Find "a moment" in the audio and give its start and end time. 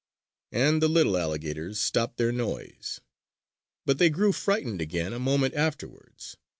5.13-5.53